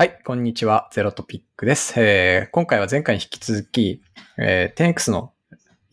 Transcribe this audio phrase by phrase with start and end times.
[0.00, 0.88] はい、こんにちは。
[0.92, 1.92] ゼロトピックです。
[2.00, 4.00] えー今回は前回に引き続き、
[4.38, 5.34] えー、10X の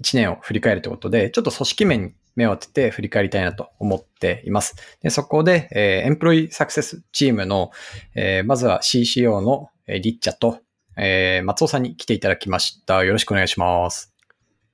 [0.01, 4.77] 1年を振り返るということで、ちょっと組織面に目を当てて振り返りたいなと思っています。
[5.01, 7.71] でそこで、えーエンプロイサクセスチームの、
[8.15, 10.61] えーまずは CCO のえーリッチャと、
[10.95, 13.03] えー松尾さんに来ていただきました。
[13.03, 14.15] よろしくお願いします。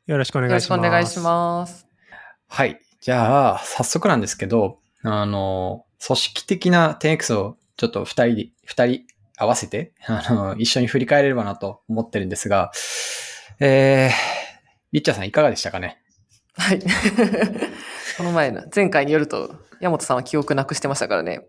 [0.06, 0.80] よろしくお願よろしくいします。
[0.80, 1.88] お願いします。
[2.50, 2.80] はい。
[3.02, 12.72] じゃあ、早速なんですけど、あの、組織的な 10X をちょっと二人で、二人合わせて、 あの、一緒に振り返れればなと思ってるんですが、
[13.60, 14.12] えー、
[14.92, 16.00] リッチャーさんいかがでしたかね？
[16.56, 16.80] はい。
[18.18, 21.48] この前の、前回によると、山本さんは記憶なくしてましたからね。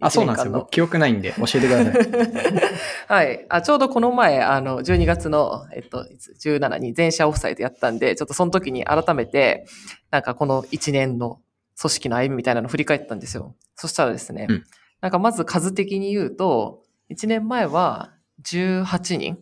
[0.00, 0.68] あ、そうなんですよ。
[0.70, 2.72] 記憶ないんで教えてください。
[3.08, 3.46] はい。
[3.48, 9.64] あ、ちょうどこの前、あの、12月の、えっと、いつ？17に全社オフサイトやったんで、ちょっとその時に改めて、
[10.10, 11.40] なんかこの1年の
[11.80, 13.56] 組織の歩みみたいなのを振り返ったんですよ。
[13.76, 14.64] そしたらですね、うん
[15.04, 19.38] なんかまず数的に言うと、1年前は18人、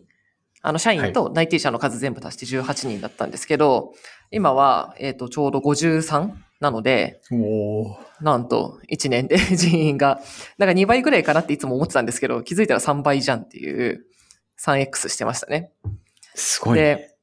[0.61, 3.93] あの、社員と内定者の数全部足して18人だったんですけど、
[4.31, 7.21] 今は、えっ、と、ちょうど53なので、
[8.21, 10.21] なんと、1年で 人員が、
[10.57, 14.05] なんか2倍ぐらいかなっていつも思ってたんですけど、気づいたら3倍じゃんっていう
[14.59, 15.71] 3X してましたね。
[16.33, 16.81] すごい、ね。
[16.81, 17.15] で、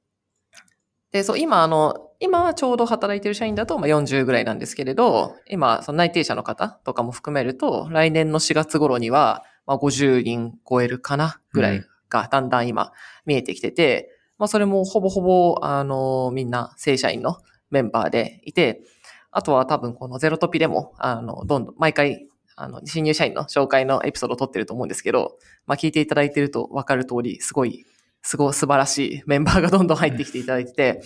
[1.12, 12.92] で、そう、今、あの、今ちょうど働いてる社員だとまあ40ぐらいなんですけれど、今、その内定者の方とかも含めると、来年の4月頃には、まあ50人超えるかなぐらいがだんだん今
[13.26, 17.38] 見えてきてて、まあそれもほぼほぼ、あの、みんな正社員の
[17.70, 18.82] メンバーでいて、
[19.30, 25.36] あとは多分このゼロトピでも、あの、どんどん、毎回、あの、新入社員の紹介のエピソードを撮ってると思うんですけど、
[25.66, 27.84] まあ聞いていただいてると分かる通り、すごい
[28.22, 31.02] すごい素晴らしいメンバーがどんどん入ってきていただいてて、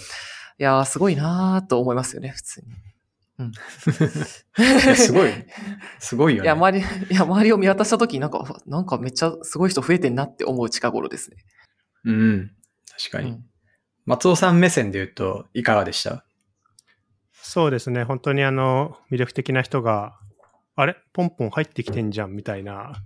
[0.59, 2.67] いやー、すごいなーと思いますよね、普通に。
[4.97, 5.31] すごい。
[5.99, 6.47] すごいよね。
[6.47, 11.39] いや、周り、 いや、周りを見渡したときになんか、なんかめっちゃすごい人増えてんなって思う近頃ですね。
[12.05, 12.51] うん。
[12.97, 13.31] 確かに。
[13.31, 13.45] うん
[14.07, 16.27] 松尾さん目線で言うと、いかがでした？
[17.33, 18.05] そうですね。
[18.05, 20.19] 本当にあの、魅力的な人が、
[20.77, 20.95] あれ？
[21.15, 23.03] ポンポン入ってきてんじゃんみたいな、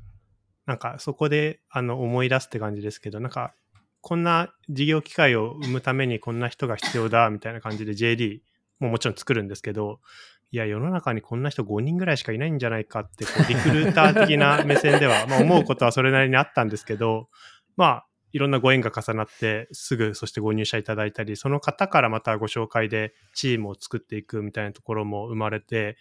[0.67, 3.55] なんかそこであの思い出すって感じですけど、なんか、
[4.01, 8.41] こんな事業機会を生むためにこんな人が必要だみたいな感じで JD
[8.79, 10.01] ももちろん作るんですけど、
[10.51, 17.29] いや、世の中にこんな人5人ぐらいしかいないんじゃないかって、リクルーター的な目線では、 まあ思うことはそれなりにあったんですけど、
[17.77, 25.97] まあ、いろんなご縁が重なって、すぐそしてご入社いただいたり、その方からまたご紹介でチームを作っていくみたいなところも生まれて、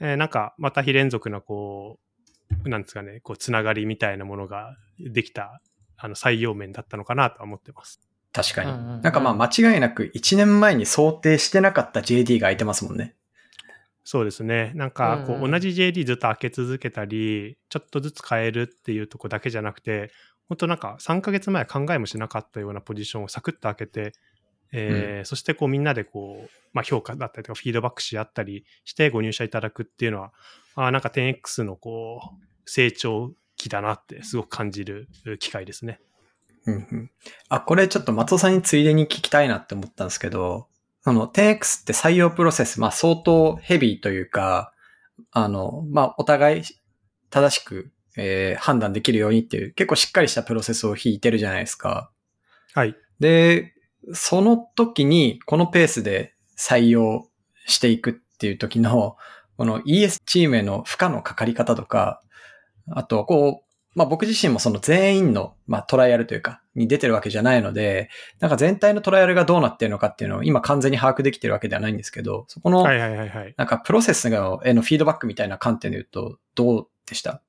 [0.00, 1.98] えーなんかまた非連続なこ
[2.64, 5.60] う、なんですかね、こうつながりみたいなものができた、
[5.96, 8.07] あの採用面だったのかなとは思ってます。
[8.32, 8.70] 確かに。
[8.70, 13.14] うんうんうんなんかまあ間違いなく1年前に想定してなかった JD が空いてますもんね。
[14.10, 14.72] そうですね。
[14.74, 20.10] なんか、こうんうんう、同じ JD ずっと開け続けたり、ちょっとずつ変えるっていうとこだけじゃなくて、
[20.48, 24.12] 本当なんか3ヶ月前考えもしなかったようなポジションをサクッと開けて、
[24.72, 30.32] えーそしてこうみんなでこう、まあ、評価だったりとかフィードバックし合ったりしてご入社いただくっていうのは、
[30.74, 35.08] あーなんか 10X のこう、成長期だなってすごく感じる
[35.38, 36.00] 機会ですね。
[36.68, 37.10] うんうん
[37.48, 40.68] あ、これちょっと松尾さんについでに聞きたいなって思ったんですけど、
[41.02, 44.72] その 10X って採用プロセス、まあ相当ヘビーというか、
[45.32, 46.62] あの、まあお互い
[47.30, 52.10] 正しく、えー判断できるようにっていう結構しっかりしたプロセスを引いてるじゃないですか。
[52.74, 52.94] はい。
[53.20, 53.74] で、
[54.12, 57.28] その時にこのペースで採用
[57.66, 59.16] していくっていう時の、
[59.56, 62.22] この ES チームへの負荷のかかり方とか、
[62.90, 63.67] あと、こう、
[63.98, 73.54] まあ僕自身もその全員の、まあトライアルというか、に出てるわけじゃないので、なんか全体のトライアルがどうなってるのかっていうのを今完全に把握できてるわけではないんですけど、そこの、はいはいはいはい。
[73.56, 77.42] なんかプロセスのへのフィードバックみたいな観点で言うと、どうでした？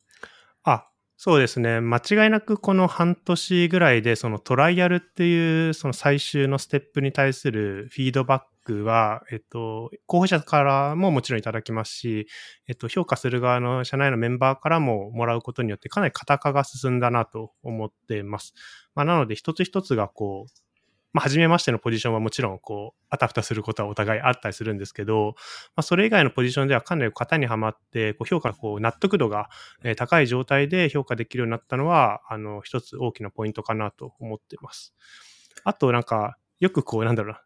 [0.64, 1.82] あ、そうですね。
[1.82, 12.28] 間違いなくこの半年ぐらいで、そのトライアルっていう、その最終のステップに対するフィードバックは、えっと、候補者からももちろんいただきますし、
[12.68, 18.54] えっと、評価する側の社内のメンバーからももらうことによって、かなり型化が進んだなと思っています。
[18.94, 20.52] まあ、なので、一つ一つがこう、
[21.12, 25.34] まあ、初めましてのポジションはもちろん、こう、あたふたすることはお互いあったりするんですけど、
[25.76, 29.50] まあ、それ以外のポジションではかなり型にはまって、こう評価こう納得度が
[29.84, 34.94] え高い状態で評価できるようになったのは、あの、一つ大きなポイントかなと思っています。
[35.64, 37.42] あと、なんか、よくこう、なんだろうな、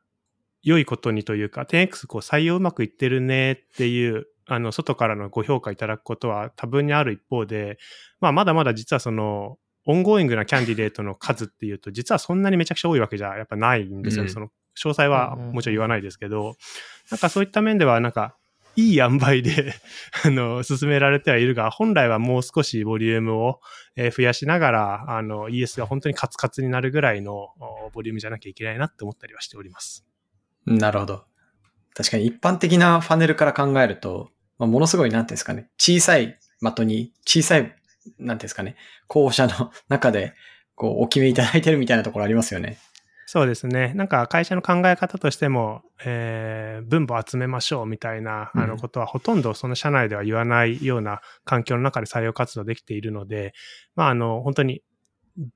[0.63, 7.77] 良いことにというか、10X こう採用うまくいってるねっていう、あの、外からのご評価いただくことは多分にある一方で、
[8.19, 14.24] まあ、まだまだ実はその、 ongoing な candidate の数っていうと、実はそんなにめちゃくちゃ多いわけじゃやっぱないんですよ。
[14.24, 16.56] うんその、詳細はもちろん言わないですけど、
[17.12, 18.36] なんかそういった面では、なんか、
[18.75, 19.75] いい塩梅で
[20.25, 23.60] あの、進められてはいるが、本来はもう少しボリュームを
[23.95, 27.50] え増やしながら、あの、ES が本当にカツカツになるぐらいの
[27.94, 30.06] ボリュームじゃなきゃいけないなって思ったりはしております。
[30.65, 31.24] なるほど。
[31.95, 38.75] 確かに一般的なファネルから考えると、まあ、ものすごい、なんていうんですかね、小さい的に、小さい、なんていうんですかね、
[39.07, 40.33] 候補者の中で、
[40.75, 42.77] こう、お決めいただいてるみたいなところありますよね。
[43.25, 43.94] そうですね。
[43.95, 53.54] なんか会社の考え方としても、えー、分母集めましょうみたいな、あのことはほとんどその社内では言わないような環境の中で採用活動できているので、
[53.95, 54.83] まあ、あの、本当に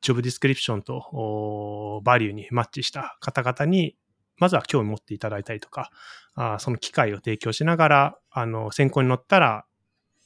[0.01, 3.95] ジョブディスクリプションとバリューにマッチした方々に、
[4.37, 5.89] まずは興味持っていただいたりとか、
[6.35, 9.65] あその機会を提供しながら、あの、選考に乗ったら、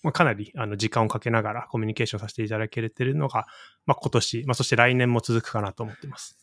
[0.04, 3.46] まあ、かなりあの時間をかけながらコミュニケーションさせていただけているのが、
[3.86, 6.38] まあ、今年、まあ、そして来年も続くかなと思っています。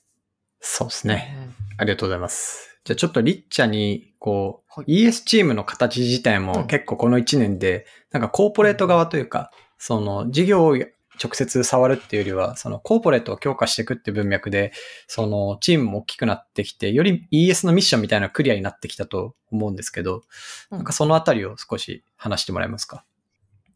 [0.60, 1.50] そうですね。
[1.76, 2.80] ありがとうございます。
[2.84, 10.76] じゃあちょっとリッチャに、こう、はい、ES チームの形自体も結構この1年で、なんかコーポレート側というか、その事業を
[11.22, 14.72] 直接触るっていうよりは、そのコーポレートを強化していくっていう文脈で、
[15.06, 20.22] そのチームも大きくなってきて、より ES のミッションみたいなクリアになってきたと思うんですけど、
[20.70, 23.04] なんかそのあたりを少し話してもらえますか、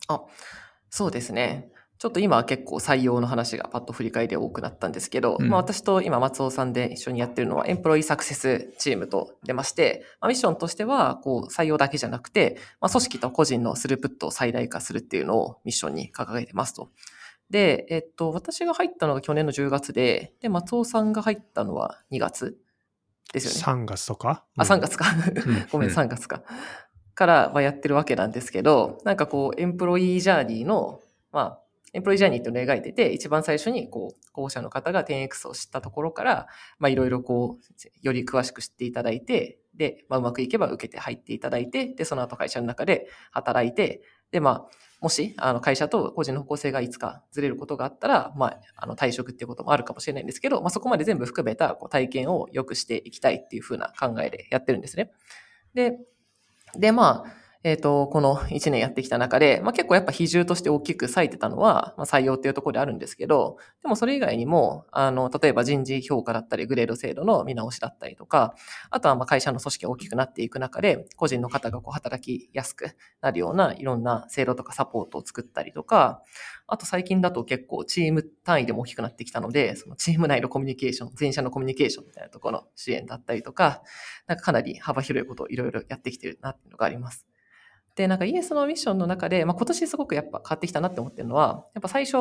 [0.08, 0.22] あ、
[0.90, 1.68] そうですね。
[2.02, 16.88] ちょっと今は結構採用の話がパッと振り返り多くなったんですけど、うん、まあ私と今松尾さんで一緒にやってるのはエンプロイサクセスチームと出まして、まあ、ミッションとしてはこう採用だけじゃなくて、まあ、組織と個人のスループットを最大化するっていうのをミッションに掲げてますと。
[17.52, 22.56] で、えっと、私が入ったのが去年の10月で、で、松尾さんが入ったのは2月
[23.34, 23.82] ですよね。
[23.82, 25.04] 3月とか、うん、あ、3月か。
[25.70, 26.42] ごめん、3月か。
[27.14, 31.61] からはやってるわけなんですけど、なんかこう、エンプロイージャーニーの、まあ、
[31.94, 36.46] エンプロイジャーニーっていうのを描いてて、一番最初に、こう、候補者の方が 10X を知ったところから、
[36.78, 44.68] まあ、いろいろこう、より詳しく知っていただいて、で、まあ、うまくいけば受けて入っていただいて、で、その後会社の中で働いて、で、まあ、
[45.02, 55.10] もし、あの、会社と個人の方向性がいつかずれることがあったら、まあ、あの、退職っていうこともあるかもしれないんですけど、まあ、そこまで全部含めたこう体験を良くしていきたいっていうふうな考えでやってるんですね。
[55.74, 55.98] で、
[56.78, 68.56] で、まあ、えっ、ー、と、この1年やってきた中で、まあ、結構やっぱ比重として大きく割いてたのは、まあ、採用っていうところであるんですけど、でもそれ以外にも、あの、例えば人事評価だったり、グレード制度の見直しだったりとか、
[68.90, 76.22] あとはま会社の組織が大きくなっていく中で、個人の方がこう働きやすくなるようないろんな制度とかサポートを作ったりとか、
[76.66, 83.82] あと最近だと結構チーム単位でも大きくなってきたので、そのチーム内のコミュニケーション、全社のコミュニケーションみたいなところの支援だったりとか、
[84.26, 87.28] なんかかなり幅広いことをいろいろやってきてるなっていうのがあります。
[87.96, 92.16] で、なんかイエスのミッションの中で、まあ、今年すごくやっぱ変わってきたなって思ってるのは、やっぱ最初、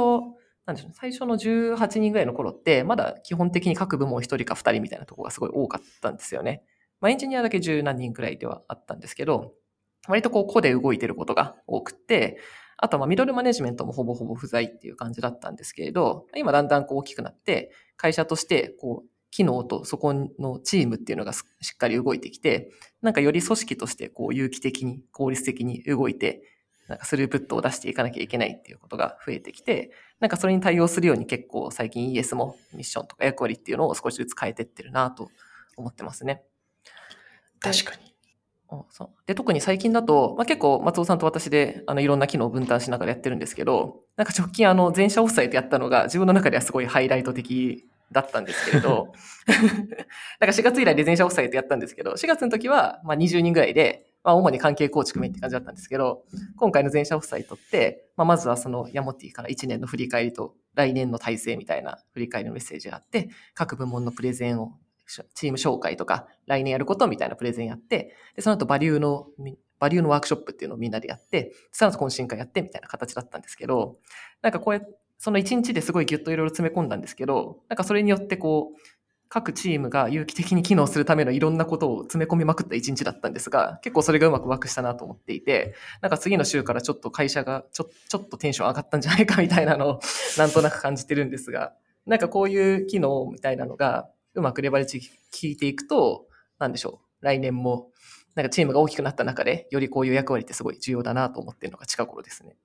[0.66, 6.64] なんでしょう、最初の18人ぐらいの頃って、まだ基本的に各部門1人か2人みたいなところがすごい多かったんですよね。
[7.00, 9.54] まあ、エンジニアだけ10何人くらいではあったんですけど、
[10.08, 12.40] 割とこう個で動いてることが多くて、
[12.78, 21.44] あとまミドルマネジメントもほぼほぼ不在っていう感じだったんですけれど、今だんだんこう大きくなって、会社としてこう機能とそこのチームっていうのがし
[21.74, 26.44] っかり動いてきて、なんかより組織としてこう有機的に効率的に動いて、
[26.88, 35.30] なんかスループットを出していかなきゃいけないっていうことが増えてきて、なんかそれに対応するように結構最近 ES もミッションとか役割っていうのを少しずつ変えてってるなと
[35.78, 36.44] 思ってますね。
[37.62, 38.12] 確かに。
[38.90, 49.14] そうで特に最近だと、まあ、結構松尾さんと私であのいろんな機能を分担しながらやってるんですけど、なんか直近あの全社オフサイトやったのが自分の中ではすごいハイライト的だったんですけれど、
[50.40, 56.24] なんか4月以来で全社オフサイトやったんですけど、4月の時はまあ20人ぐらいで、まあ主に関係構築面って感じだったんですけど、
[56.58, 64.74] 今回の全社オフサイトって、まあまずはそのヤモティから1年の振り返りと来年の体制みたいな振り返りのメッセージがあって、各部門のプレゼンを、
[65.34, 69.28] チーム紹介とか来年やることみたいなプレゼンやって、で、その後バリューの、
[69.80, 73.98] バリューのワークショップっていうのをみんなでやって、その後懇親会やってみたいな形だったんですけど、
[74.42, 78.80] なんかこうやって、その1日ですごいギュッといろいろ詰め込んだんですけど、なんかそれによってこう、
[79.30, 90.00] 各チームが有機的に機能するためのいろんなことを詰め込みまくった一日だったんですが、結構それがうまくワークしたなと思っていて、なんか次の週からちょっと会社がちょちょっとテンション上がったんじゃないかみたいなのを
[90.40, 91.74] なんとなく感じてるんですが、
[92.08, 95.06] なんかこういう機能みたいなのがうまくレバレッジ効
[95.44, 96.26] いていくと、
[96.58, 97.92] なんでしょう、来年も
[98.36, 102.56] なんかチームが大きくなった中で、よりこういう役割ってすごい重要だなと思ってるのが近頃ですね。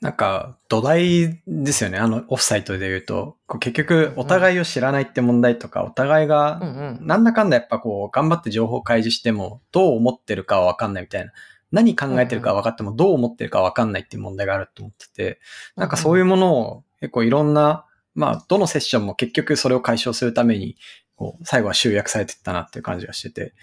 [0.00, 1.98] なんか、土台ですよね。
[1.98, 6.60] あの、オフサイトで言うと、結局、お互いを知らないって問題とか、お互いが、
[7.00, 11.32] なんだかんだやっぱこう、頑張って情報開示しても、どう思ってるかはわかんないみたいな。
[11.72, 15.40] 何考えてるか分かっても、どう思ってるかわかんないっていう問題があると思ってて、
[15.74, 20.76] なんかそういうものを結構いろんな、まあ、どのセッションも結局それを解消するために、
[21.16, 23.54] こう、最後は集約されてったなっていう感じがしてて、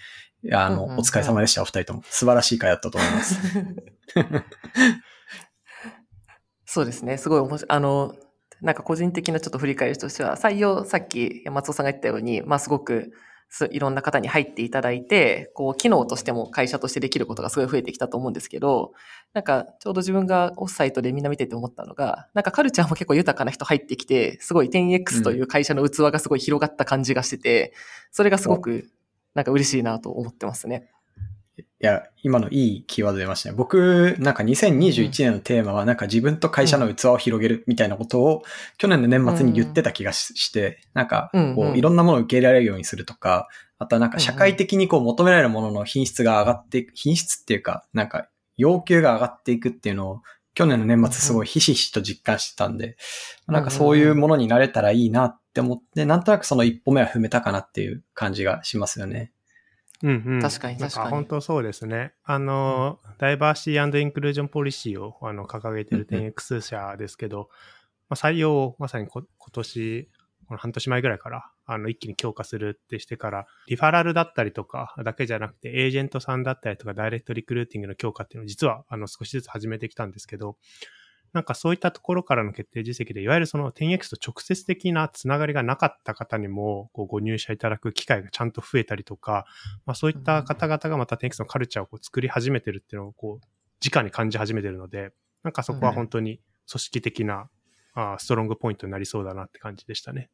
[0.44, 2.02] いや、あの、お疲れ様でした、お二人とも。
[2.10, 3.38] 素晴らしい回だったと思います。
[6.76, 7.16] そうですね。
[7.16, 7.70] すごい面白い。
[7.70, 8.14] あの、
[8.60, 13.12] なんか個人的なちょっと振り返りとしては、採用、さっき松尾さんが言ったように、まあすごく
[13.48, 18.92] すいろんな方に入っていただいて、こう、機能としても会社としてできることがすごい増えてきたと思うんですけど、
[19.32, 27.72] なんかちょうど自分がオフサイトでみんな見てて思ったのが、なんかカルチャーも結構豊かな人入ってきて、すごい 10X という会社の器がすごい広がった感じがしてて、
[28.10, 28.90] それがすごく
[29.34, 30.90] なんか嬉しいなと思ってますね。
[31.78, 33.54] いや、今のいいキーワード出ましたね。
[33.54, 38.44] 僕、なんか2021年のテーマは、なんか自分と会社の器を広げるみたいなことを、
[38.78, 50.22] 去年の年末に言ってた気がしして、なんか、こう、いろんなものを受け入れられるようにするとか、あとはなんか社会的にこう求められるものの品質が上がっていく、品質っていうか、なんか要求が上がっていくっていうのを、
[50.54, 52.96] 去年の年末すごいひしひしと実感してたんで、
[53.46, 59.32] なんかそういうものになれたらいいなって思って、なんとなくその一歩目は踏めたかなっていう感じがしますよね。
[60.02, 61.10] うんうん、確かに確かに。
[61.10, 62.12] 本当そうですね。
[62.24, 66.16] あの、ダイバーシティインクルージョンポリシーをあの掲げてるうん。
[66.18, 67.48] うん 10X 社ですけど、
[68.08, 70.08] まあ、採用をまさにこ今年、
[70.46, 80.56] この半年前ぐらいから、あの、一気に強化するってしてから、リファラルだったりとかだけじゃなくて、エージェントさんだったりとか、ダイレクトリクルーティングの強化っていうのを実は、あの、少しずつ始めてきたんですけど、
[81.32, 89.46] なんかそういったところからの決定実績で、いわゆるその 10X と直接的なつながりがなかった方にも、こうご入社いただく機会がちゃんと増えたりとか、
[89.84, 93.46] まあそういった方々がまた 10X のカルチャーをこう作り始めてるっていうのを、こう、
[93.86, 96.40] 直に感じ始めてるので、なんかそこは本当に
[96.70, 97.48] 組織的な、
[97.94, 100.30] あーストロングポイントになりそうだなって感じでしたね。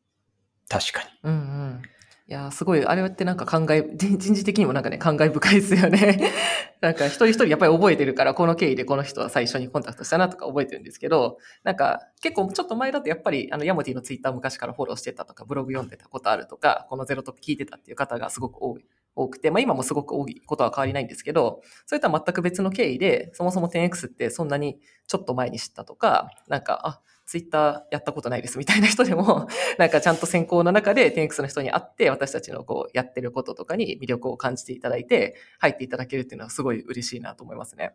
[0.69, 1.09] 確かに。
[1.25, 1.83] うんうん。
[2.29, 6.33] いや、すごい、あれってなんか感慨、人人事的にもなんかね、感慨深いですよね。
[6.81, 18.85] なんか一人一人やっぱり覚えてるから、この経緯でこの人は最初にコンタクトしたなとか覚えてるんですけど、なんか結構ちょっと前だとやっぱり、あの、ヤモティのツイッター昔からフォローしてたとか、ブログ読んでたことあるとか、このゼロトップ聞いてたっていう方がすごく多い。
[19.15, 27.01] 多くて、まあ今もすごく多いことは変わりないんですけど、それとは全く別の経緯で、そもそも 10X ってそんなにちょっと前に知ったとか、なんか、あ、
[27.33, 29.49] ツイッターやったことないですみたいな人でも、
[29.79, 37.95] なんかちゃんと先行の中で 10X の人に会って、私たちのこうやってることとかに魅力を感じていただいて、入っていただけるっていうのはすごい嬉しいなと思いますね。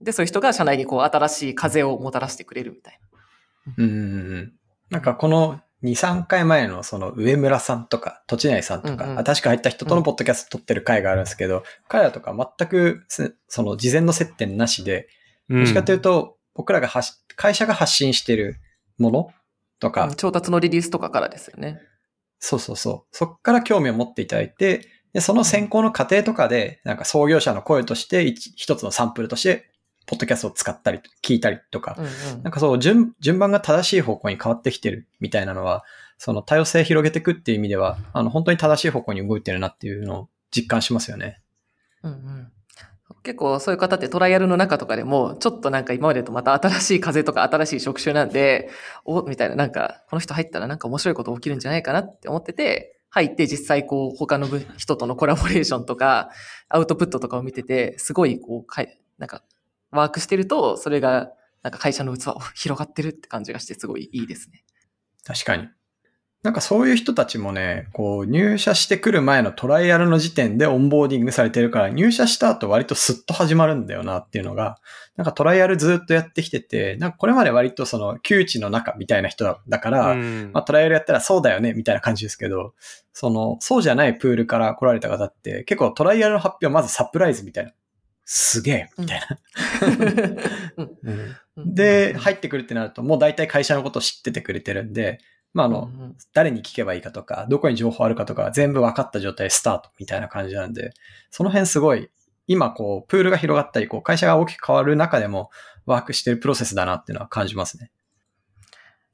[0.00, 3.00] で、そういう人が社内にこう新しい風をもたらしてくれるみたい
[3.76, 3.94] うんうんう
[4.36, 4.52] ん。
[4.90, 15.08] なんかこの2、3回前のその上村さんとか、土地内さんとか、うんうん新しく入った人とのポッドキャスト撮ってる回があるんですけど、彼らとか全くすその事前の接点なしで、
[15.50, 18.56] どっちかというと、僕らが発し会社が発信してる
[18.98, 19.30] もの
[19.78, 20.14] とか、な。
[20.14, 21.80] 調達のリリースとかからですよね。
[22.40, 23.16] そうそうそう。
[23.16, 29.70] そっから興味を持っていただいて、で、その選考の過程とかで、なんか創業者の声として一一つのサンプルとして、
[30.06, 32.08] ポッドキャストを使ったり、聞いたりとか、うんう
[32.40, 35.84] んなんかそう、順、順番が正しい方向に変わってきてるみたいなのは、
[36.18, 41.40] その多様性広げていくっていう意味では、あの、本当に正しい方向に動いてるなっていうのを実感しますよね。
[42.02, 42.52] うんうん
[43.28, 48.70] 結構そういう方ってトライアルの中とかでも、ちょっとなんか今までとまた新しい風とか新しい職種なんで、
[49.04, 56.30] お、みたいななんか、この人入ったらなんか面白いこと起きるんじゃないかなって思ってて、入って実際こう他の人とのコラボレーションとか、
[56.70, 59.42] アウトプットとかを見てて、すごいこう、かいなんか、
[59.90, 61.30] ワークしてると、それが
[61.62, 64.64] なんか会社の器を広がってるって感じがしてすごいいいですね。
[65.22, 65.68] 確かに。
[66.44, 74.78] なんかそういう人たちもね、こう入社してくる前のトライアルの時点でオンボーディングされてるから、入社した後割とスッと始まるんだよなっていうのが、
[75.16, 80.50] なんかトライアルずっとやってきてて、なんかこれまで割とその窮地の中みたいな人だだから、うん。
[80.52, 82.72] まあトライアルやったらそうだよねみたいな感じですけど、
[83.12, 87.72] その、そうじゃないプールから来られた方って結構トライアルの発表まずサプライズみたいな。
[88.24, 90.86] すげえみたいな。
[91.56, 91.74] うん。
[91.74, 95.18] で、入ってくるってなるともう大体会社のことを知っててくれてるんで、
[95.58, 100.92] まああの、うんうん誰に聞けばいいかとか、どこに情報あるかとか、全部分かった状態でスタートみたいな感じなんで、
[101.30, 102.10] その辺すごい、
[102.46, 105.50] 今こう、プールが広がったり、こう、会社が大きく変わる中でも、
[105.86, 107.90] ワークしてるプロセスだなっていうのは感じますね。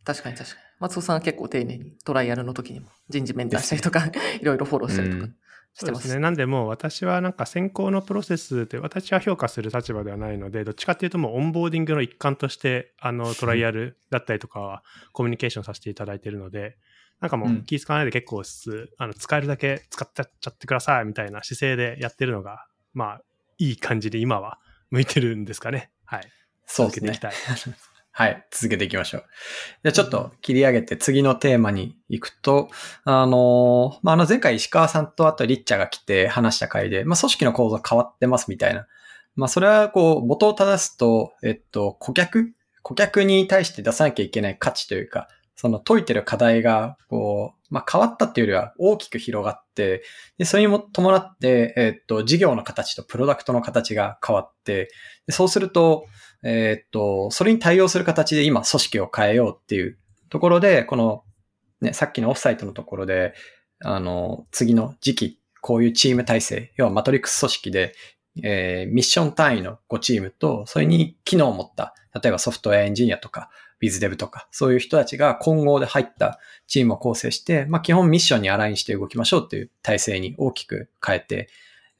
[0.04, 0.62] 確かに確かに。
[0.80, 4.04] 松尾さんは結構丁寧にトライアルの時にも人事面談したりとか、
[4.40, 5.36] いろいろフォローしたりとかうん。
[5.76, 6.20] そうですね。
[6.20, 16.76] なんでもう私はなんか選考のプロセスで私は評価する立場ではないので、どっちかっていうともうオンボーディングの一環として、あのトライアルだったりとかはコミュニケーションさせていただいているので、
[17.20, 23.20] なんかもううん気使わないで結構す、あの使えるだけ使っちゃってくださいみたいな姿勢でやってるのが、まあ
[23.58, 24.58] いい感じで今は
[24.90, 25.90] 向いてるんですかね。
[26.04, 26.22] はい。
[26.66, 27.44] そうですね続けていき。
[27.54, 27.74] たい。
[28.16, 29.24] はい、続けていきましょう。
[29.82, 32.68] じゃあちょっと切り上げて次のテーマに行くと、
[33.02, 38.86] あのーまあ、あの前回石川さんとあとリッチャーが来て話した回で、まあ、組織の構造変わってますみたいな。
[39.34, 42.52] まあ、それはこう、元を正すと、えっと、顧客？
[42.82, 50.04] 顧客に対して出さなきゃいけない価値というか、その解いてる課題が、こう、まあ、変わったっていうよりは大きく広がって、
[50.38, 54.88] で、それにも伴って、えー、っと、事業の形とプロダクトの形が変わって、
[55.26, 56.06] でそうすると、
[56.44, 59.98] えー、っと、それに対応する形で今組織を変えようっていう
[60.28, 61.24] ところで、この、
[61.80, 63.34] ね、さっきのオフサイトのところで、
[63.80, 67.94] あの、次の時期、こういうチーム体制、要はマトリックス組織で、
[68.42, 81.48] えー、ミッション単位の5チームと、それに機能を持った、例えばソフトウェアエンジニアとか、ビズデブとか、そういう人たちが混合で入ったチームを構成して、まあ基本ミッションにアラインして動きましょうっていう体制に大きく変えて、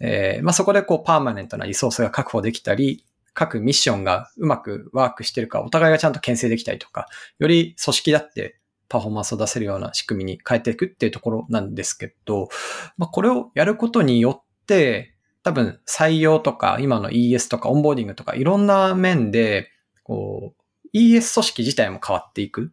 [0.01, 12.49] えー、まあそこでこうパーマネントなリソースが確保できたり、各ミッションがうまくワークしてるか、お互いがちゃんと牽制できたりとか、より組織だってパフォーマンスを出せるような仕組みに変えていくっていうところなんですけど、
[12.97, 19.71] まあこれをやることによって、多分採用とか、今の ES とかオンボーディングとかいろんな面で、
[20.05, 22.73] こう、ES 組織自体も変わっていく。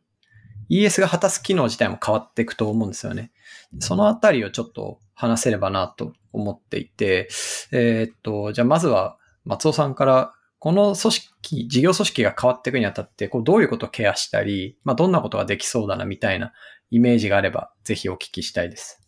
[0.70, 3.32] ES が果たす機能自体も変わっていくと思うんですよね。
[3.80, 7.28] そのあたりをちょっと話せればなと思っていて、
[7.72, 16.54] えー、っと、じゃあまずは松尾さんからこの組織、事業組織が変わっていくにあたって、こうどういうことをケアしたり、まあどんなことができそうだなみたいな
[16.92, 19.02] イメージがあれば、ぜひお聞きしたいです。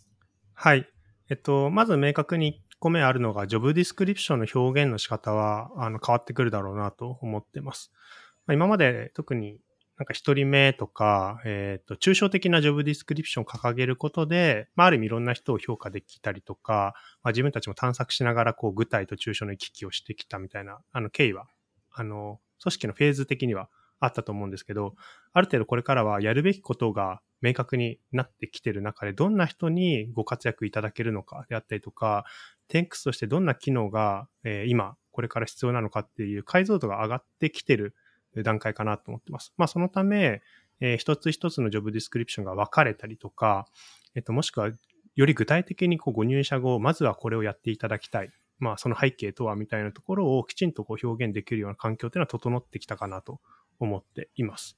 [0.56, 0.90] はい。
[1.30, 7.92] えっと、まず明確に1個目あるのが、 job description の表現の仕方はあの変わってくるだろうなと思ってます。
[8.48, 9.60] まあ、今まで特に
[9.98, 21.48] なんか一人目とか、えっ、ー、と、抽象的な job description を掲げることで、まあ、ある意味いろんな人を評価できたりとか、まあ、自分たちも探索しながら、こう、具体と抽象の行き来をしてきたみたいな、あの、経緯は、
[21.92, 23.70] あの、組織のフェーズ的には
[24.00, 24.96] あったと思うんですけど、
[25.32, 32.26] ある程度これからはやるべきことが明確になってきてる中で、どんな人にご活躍いただけるのかであったりとか、
[32.68, 37.96] テンクスとしてどんな機能が、えー、今、これから必要なのかっていう解像度が上がってきてる
[38.42, 39.54] 段階かなと思ってます。
[39.58, 40.42] まあ、そのため、
[40.80, 43.68] えー、一つ一つのジョブディスクリプションが分かれたりとか、
[44.16, 44.72] えっ、と、もしくは、
[45.16, 48.32] より具体的にこうご入社後、まずはこれをやっていただきたい。
[48.60, 53.40] まあ、その背景とはみたいなところをきちんとこう表現できるような環境というのは整ってきたかなと
[53.80, 54.78] 思っています。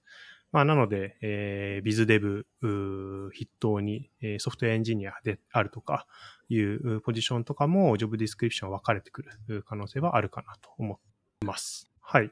[0.51, 6.07] まあ、なので、えー、ビズデブ筆頭に、えー、ソフトウェアエンジニアであるとか
[6.49, 10.99] いうポジションとかも job description 分かれてくる可能性はあるかなと思
[11.41, 11.91] います。
[12.01, 12.31] はい。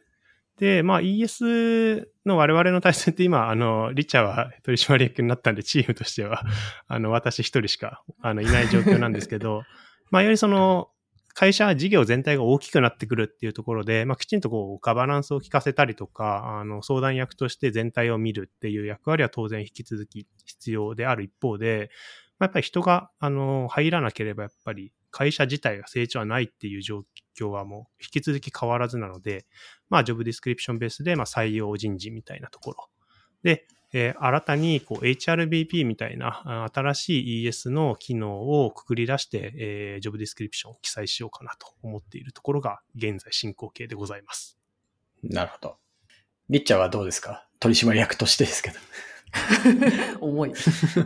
[0.60, 6.44] で、まあ ES の我々の体制って今、あの、リチャは取締役になったんで、チームとしては、
[6.88, 9.64] あの、私一人しか、あの、いない状況なんですけど、
[10.12, 10.90] まあよりその、
[11.36, 21.90] 会社事業全体が大きくなってくるっていうところで、まあ、きちんとこうガバナンスを効かせたりとか、あの相談役として全体を見るっていう役割は当然引き続き必要である一方で、
[22.44, 27.04] やっぱり人があの入らなければやっぱり会社自体が成長はないっていう状
[27.38, 29.46] 況はもう引き続き変わらずなので、
[29.90, 32.90] まあ、ジョブディスクリプションベースでまあ採用人事みたいなところ。
[33.44, 44.58] で、えー、新たにこう HRBP みたいな新しい ES の機能をくくり出して、えー、ジョブディスクリプションを記載しようかなと思っているところが現在進行形でございます。
[45.22, 45.78] なるほど。
[46.50, 47.48] リッチャーはどうですか？
[47.60, 48.80] 取締役としてですけど。
[50.22, 50.50] 重い。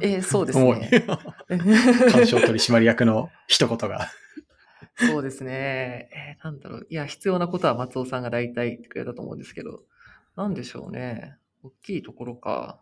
[0.01, 0.63] えー、そうですね。
[0.63, 0.87] 重い。
[2.11, 4.09] 干渉取締役の一言が。
[4.95, 6.09] そうですね。
[6.11, 6.87] えー、なんだろう。
[6.89, 9.83] いや、必要なことは松尾さんが大体言ってくれたと思うんですけど、
[10.35, 11.35] なんでしょうね。
[11.63, 12.81] 大きいところか。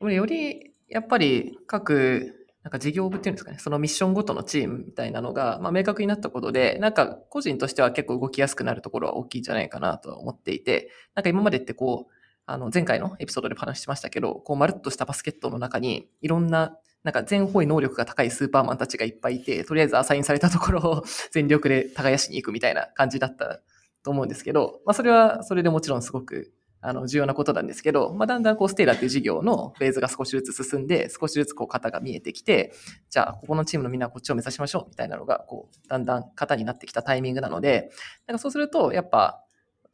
[0.00, 12.12] より、やっぱり各、なんか事業部っていうんですかね、そのミッションごとのチームみたいなのが、まあ、明確になったことで、なんか個人としては結構動きやすくなるところは大きいんじゃないかなとは思っていて、なんか今までってこう、
[12.50, 23.60] あの前回のエピソードで話しましたけど、こうまるっとしたバスケットの中にいろんななんか全方位能力が高いスーパーマンたちがいっぱいいて、とりあえずアサインされたところを 全力で耕しに行くみたいな感じだった
[24.02, 32.72] と思うんですけど、まあそれはそれでもちろんすごくあの、重要なことなんですけど、まあ、だんだんこう、ステーラーっていう事業のフェーズが少しずつ進んで、少しずつこう、型が見えてきて、
[33.10, 37.90] じゃあ、ここのチームのみんなはこっちを目指しましょう、みたいなのが、こう、だんだん型になってきたタイミングなので、
[38.28, 39.42] なんかそうすると、やっぱ、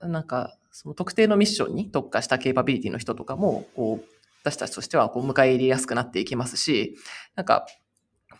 [0.00, 4.04] なんか、その特定のミッションに特化したケーパビリティの人とかも、こう、
[4.42, 6.96] 私たちとしては、こう、迎え入れやすくなっていきますし、
[7.36, 7.64] なんか、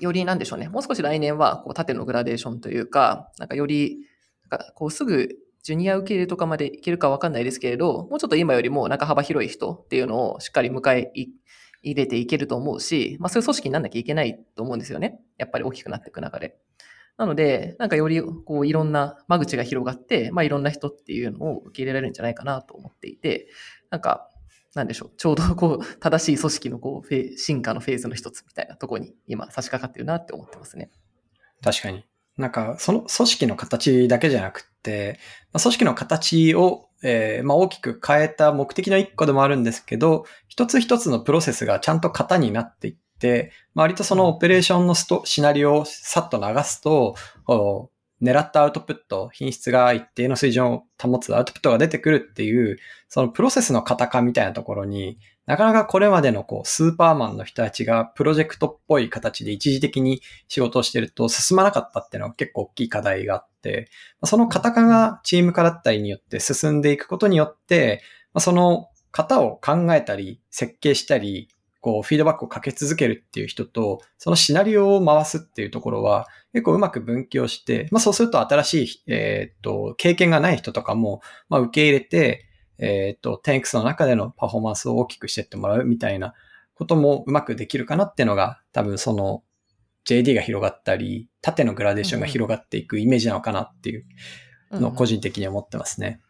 [0.01, 3.99] よりなんでしょうね、もう少し来年は、こう、縦のグラデーションというか、なんかより、
[4.51, 5.29] なんかこう、すぐ
[5.62, 15.20] ジュニア受け入れとかまでいけるかわかんないですけれど、もうちょっと今よりも中幅広い人っていうのをしっかり迎え入れていけると思うし、まあそういう組織になんなきゃいけないと思うんですよね。
[15.38, 16.59] やっぱり大きくなっていく中で。
[17.16, 23.48] なので、なんかよりこういろんな間口が広がって、まあいろんな人っていうのを受け入れられるんじゃないかなと思っていて、
[23.90, 24.29] なんか、
[24.74, 30.90] なんでしょう、ちょうどこう正しい組織のこう進化のフェーズの一つみたいなところに今差し掛かってるなって思ってますね。
[31.62, 32.05] 確かに。
[32.37, 35.20] なんか、その組織の形だけじゃなくて、
[35.53, 43.03] 組織の形をえーまあ、大きく変えた目的の一個でもあるんですけど、一つ一つのプロセスがちゃんと型になっていって、
[43.74, 47.16] 割とそのオペレーションのストシナリオをさっと流すと、
[48.22, 63.90] 狙ったアウトプット、品質が一定の水準を保つアウトプットが出てくるっていう、そのプロセスの型化みたいなところに、なかなかこれまでのこう、スーパーマンの人たちがプロジェクトっぽい形で一時的に仕事をしてると進まなかったっていうのは結構大きい課題があって、
[64.24, 68.00] その型化がチーム化だったりによって進んでいくことによって、
[68.38, 71.48] その型を考えたり、設計したり、
[71.85, 81.20] こう、フィードバックをかけ続けるっていう人と、そのシナリオを回すっていうところは、結構うまく分岐をして、まあそうすると新しい、えっ、と、経験がない人とかも、
[81.51, 82.47] まあ受け入れて、
[82.79, 86.33] えっ、と、10X の中でのパフォーマンスを大きくしてってもらうみたいな
[86.73, 89.42] こともうまくできるかなっていうのが、多分その
[90.07, 94.07] JD が広がったり、縦のグラデーションが広がっていくイメージなのかなっていう
[94.73, 96.23] のを個人的に思ってますね。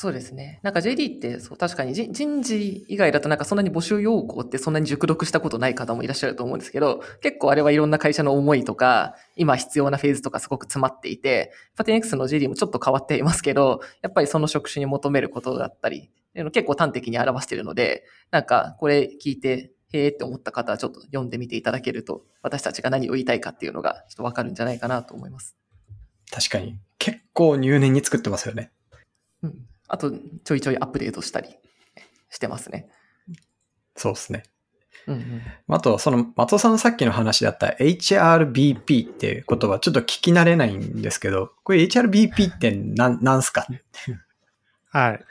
[0.00, 0.60] そうですね。
[0.62, 16.12] なんか JD ってそう確かに人事以外だとなんかそんなに募集要項ってそんなに熟読したことない方もいらっしゃると思うんですけど、結構あれはいろんな会社の思いとか、今必要なフェーズとかすごく詰まっていて、パティネックスの JD もちょっと変わっていますけど、やっぱりその職種に求めることだったり、
[16.52, 25.56] 結構端的に表しているので、なんかこれ聞いて、へーって思った方はちょっと読んでみていただけると、私たちが何を言いたいかっていうのがちょっとわかるんじゃないかなと思います。
[26.30, 26.78] 確かに。
[26.98, 28.70] 結構入念に作ってますよね。
[29.42, 29.67] うん。
[29.88, 30.12] あと、
[30.44, 31.48] ちょいちょいアップデートしたり
[32.30, 32.88] してますね。
[33.96, 34.44] そうですね。
[35.06, 43.66] うんうん、あと、その松尾さんのさっきの話だった HRBP っていう言葉ちょっと聞き慣れないんですけど、これ HRBP って何、なんすか？
[44.90, 45.24] はい。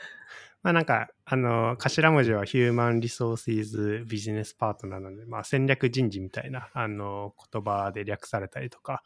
[0.64, 9.04] まあなんか、あの、頭文字は Human Resources Business Partner なので、まあ戦略人事みたいな、あの、言葉で略されたりとか、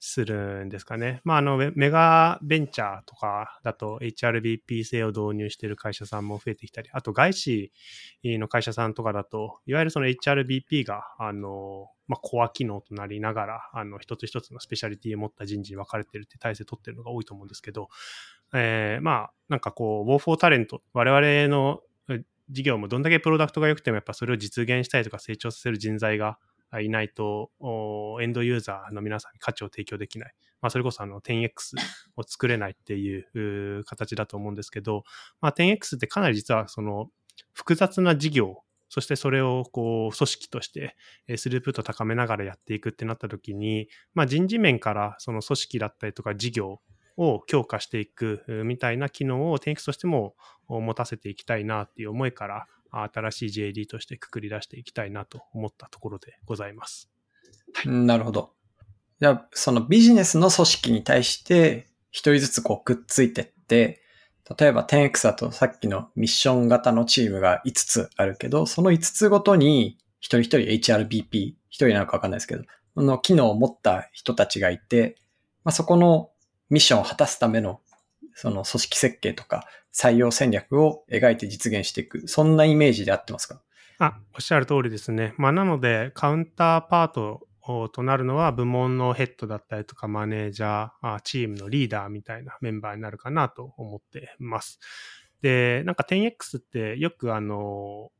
[0.00, 1.20] するんですかね。
[1.24, 7.72] まあ、あの、メガベンチャーとかだと HRBP 制を導入している会社さんも増えてきたり、あと外資
[8.24, 17.88] の会社さんとかだと、いわゆるその HRBP が、あの、まあ、コア機能となりながら、あの、一つ一つのスペシャリティを持った人事に分かれてるって体制取ってるのが多いと思うんですけど、
[18.54, 21.80] えー、まあ、なんかこう、ウォーフォータレント、我々の
[22.50, 26.38] 事業もどんだけプロダクトが良くてもやっぱそれを実現したいとか成長させる人材が
[26.80, 27.50] いないと、
[28.20, 30.34] エンドユーザーの皆さんに価値を提供できない。
[30.60, 31.76] まあ、それこそあの 10X
[32.16, 35.04] を作れないっていう形だと思うんですけど、
[35.40, 37.10] まあ、10X ってかなり実はその
[37.52, 40.96] 複雑な事業、そしてそれをこう組織として
[41.36, 46.80] スループット高めながらやっていくってなった時に、まあ、人事面からその組織だったりとか事業
[47.18, 50.34] を強化していくみたいな機能を 10X としても
[50.68, 57.10] 持たせていきたいなっていう思いから、新しい JD としてくくり出していきたいなと思ったところでございます。
[57.74, 58.52] はい、なるほど。
[59.20, 64.02] じゃあ、そのビジネスの組織に対して一人ずつこうくっついてって、
[64.58, 70.44] 例えば 10X だとさっきのミッション型のチームが5つあるけど、その5つごとに一人一
[70.80, 72.64] 人 HRBP、一人なのかわかんないですけど、
[72.96, 75.16] の機能を持った人たちがいて、
[75.64, 76.30] まあ、そこの
[76.70, 77.80] ミッションを果たすための
[78.40, 83.60] その組織設計とか採用戦略を描いて実現していく、そんなイメージで合ってますか？
[83.98, 85.34] あ、おっしゃる通りですね。
[85.38, 87.48] まあ、なので、カウンターパート
[87.92, 94.78] となるのは部門のヘッドだったりとかマネージャー、チームのリーダーみたいなメンバーになるかなと思ってます。
[95.42, 98.10] で、なんか 10X ってよくあの、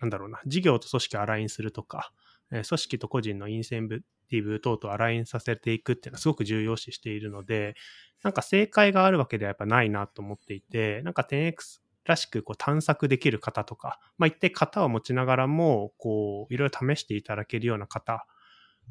[0.00, 2.12] なんだろうな、事業と組織をアラインするとか、
[2.50, 7.74] 組織と個人のインセンティブ等とアラインさせていくっていうのはすごく重要視しているので、
[8.22, 18.26] なんか正解があるわけではやっぱないなと思っていて、なんか 10X らしくこう探索できる方とか、まあ、一定型を持ちながらも、こう、いろいろ試していただけるような方、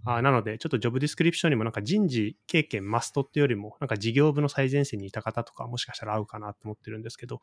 [0.05, 7.41] あなので、ちょっとジョブディスクリプションにもなんか人事経験マストっていうよりも、なんか事業部の最前線にいた方とかもしかしたら合うかなと思ってるんですけど、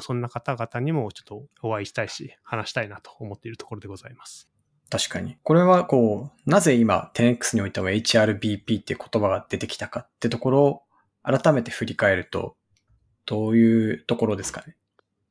[0.00, 4.57] そんな方々にもちょっとお会いしたいし、話したいなと思っているところでございます。
[4.90, 5.36] 確かに。
[5.42, 10.82] これはこう、なぜ今 10X においても HRBP っていう言葉が出てきたかってところを
[11.22, 12.56] 改めて振り返ると、
[13.26, 14.77] どういうところですかね。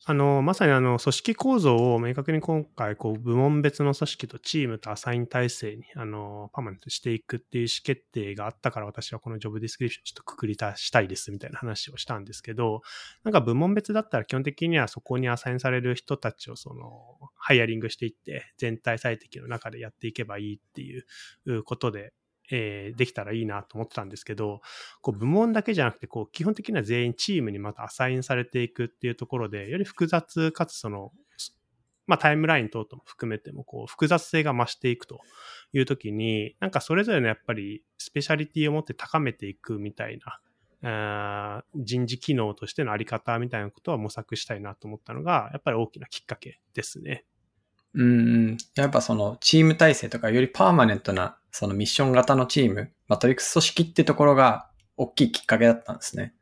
[0.10, 12.84] あの、まさにあの、組織構造を明確に今回、こう、部門別の組織とチームとアサイン体制に、あの、パーマネントしていくっていう意思決定があったから、私はこのジョブディスクリプションちょっとくくり出したいですみたいな話をしたんですけど、
[13.26, 20.98] なんか部門別だったら基本的にはそこにアサインされる人たちをその、ハイアリングしていって、全体最適の中でやっていけばいいってい
[21.48, 22.14] うことで、
[22.52, 24.62] えー、できたらいいなと思ってたんですけど、
[25.02, 31.12] こう部門だけじゃなくて、こう基本的には全員チームにまたアサインされていくっていうところで、より複雑かつその、
[32.06, 35.20] まあタイムライン等々も含めても、こう複雑性が増していくと
[35.74, 40.40] いうときに、なんかそれぞれのやっぱりスペシャリティを持って高めていくみたいな
[40.84, 47.26] あ人事機能としてのあり方みたいなことは模索したいなと思ったのが、やっぱり大きなきっかけですね。
[47.98, 48.12] うんう
[48.52, 48.58] ん。
[48.76, 56.34] やっぱそのチーム体制とかよりパーマネントなそのミッション型のチーム、マトリックス組織ってところが大きいきっかけだったんですね。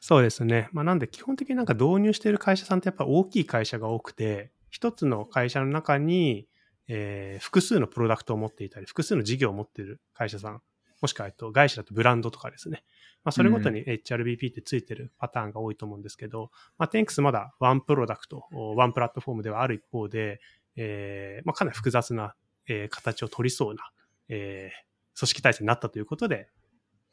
[0.00, 0.68] そうですね。
[0.72, 6.48] まあ、なんで基本的になんか導入している会社さんってやっぱ大きい会社が多くて、一つの会社の中に、
[6.88, 10.60] えー複数のプロダクトを持っていたり、複数の事業を持っている会社さん、
[11.00, 12.82] もしくは、えっと、外資だとブランドとかですね。
[13.24, 18.44] まあ、それごとに HRBP ってついてるパターンが多いと思うんですけど、まあ、Thanks まだワンプロダクト、
[18.76, 20.40] ワンプラットフォームではある一方で、
[20.76, 22.34] えーまあ、かなり複雑な、
[22.68, 23.90] えー形を取りそうな、
[24.28, 24.84] えー
[25.16, 26.48] 組織体制になったということで、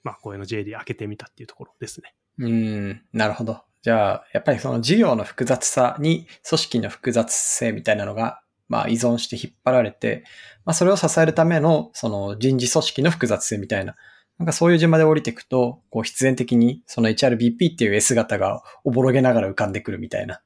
[0.03, 2.15] まあ、こういうの JD 開けてみたっていうところですね。
[2.39, 3.61] うん、なるほど。
[3.81, 10.23] じゃあ、やっぱりその事業の複雑さに組織の複雑性みたいなのが、まあ依存して引っ張られて、
[10.65, 13.95] まあそれを支えるためのその人事組織の複雑性みたいな、
[14.37, 20.41] なんかそういう順番で降りていくと、こう必然的にその HRBP っていう S 型がおぼろげながら浮かんでくるみたいな。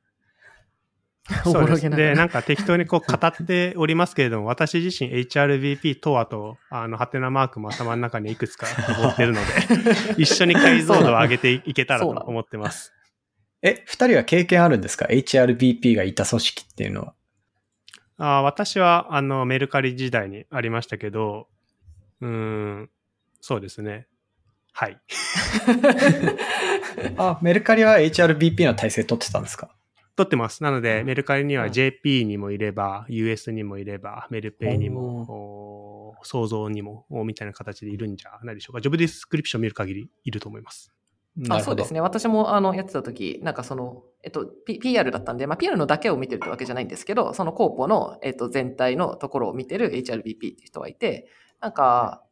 [1.43, 9.51] そうですで、げなんか適当にこう語っておりますけれども、私自身 HRBP とあと、あの、ハテナマークも頭の中にいくつか 登ってるので、
[10.21, 12.93] 一緒に解像度を上げていけたらと思ってます。
[13.63, 17.13] え、二人は経験あるんですか ?HRBP がいた組織っていうのは。
[18.17, 21.47] あー私は、あの、メルカリ時代にありましたけど、
[22.21, 22.89] うーん、
[23.41, 24.07] そうですね。
[24.73, 24.99] はい。
[27.17, 29.69] あ、メルカリは HRBP の体制取ってたんですか？
[30.15, 30.63] 取ってます。
[30.63, 38.81] なので、メルカリにはうん JP にもいれば、US にもいれば、メルペイにも、お創造にも、おみたいな形でいるんじゃないでしょうか。
[38.81, 40.93] ジョブディスクリプションを見る限りいると思います。
[41.49, 41.99] あそうですね。
[41.99, 51.27] 私もあのやってた時、なんかその、えっと、P、PR だったんで、まあ、PR のだけを見てるってわけじゃないんですけど、そのコーポの、えっと、全体のところを見てる HRBP っていう人がいて、
[51.59, 52.23] なんか、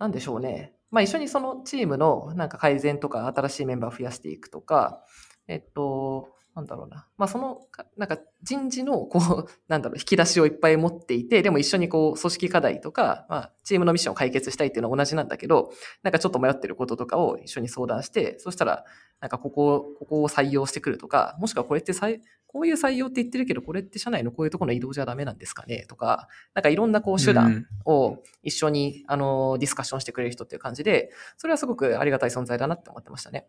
[0.00, 0.74] なんでしょうね。
[0.90, 5.04] まあ、一緒にそのチームのなんか改善とか、新しいメンバーを増やしていくとか、
[5.46, 7.06] えっと、なんだろうな。
[7.16, 18.84] まあ、その、かなんか人事の、こう、 なんだろう、引き出しをいっぱい持っていて、でも一緒にこう、組織課題とか、まあ、チームのミッションを解決したいっていうのは同じなんだけど、なんかちょっと迷ってることとかを一緒に相談して、そしたら、
[19.20, 22.20] なんかここ、ここを採用してくるとか、もしくはこれってさい
[22.52, 25.86] こういう採用って言ってるけど、これって社内のこういうところの移動じゃダメなんですかね？
[25.88, 33.48] とか、なんかいろんなこう手段を一緒に、あの、ディスカッションしてくれる人っていう感じで、それはすごくありがたい存在だなって思ってましたね。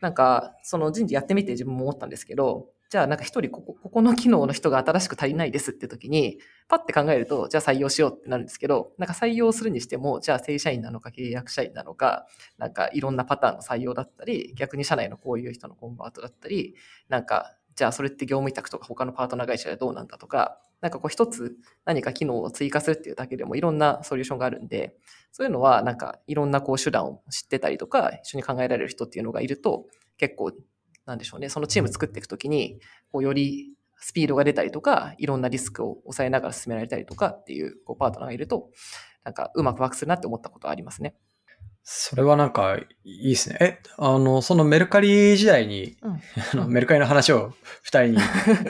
[0.00, 12.26] なんか、その人事やってみて自分も思ったんですけど、じゃあなんか一人ここ、ここの機能の人が新しく足りないですって時に、パッて考えると、じゃあ採用しようってなるんですけど、なんか採用するにしても、じゃあ正社員なのか契約社員なのか、
[12.58, 16.76] なんかいろんなパターンの採用だったり、逆に社内のこういう人のコンバートだったり、
[17.08, 24.94] なんか、じゃあそれって業務委託とか他のパートナー会社でどうなんだとか、なんかこう一つ何か機能を追加するっていうだけでもいろんなソリューションがあるんで、
[25.32, 30.52] そういうのはなんかいろんなこう手段を知ってたりとか、一緒に考えられる人っていうのがいると、結構、
[31.06, 32.78] なんでしょうね、そのチーム作っていくときに、
[33.10, 38.70] こうよりスピードが出たりとか、いろんなリスクを抑えながら進められたりとかっていうこうパートナーがいると、
[39.24, 41.16] なんかうまくワークするなって思ったことはありますね。
[41.88, 43.56] それはなんかいいですね。
[43.60, 46.20] え、あの、そのメルカリ時代に、うん
[46.52, 48.18] あのメルカリの話を二人に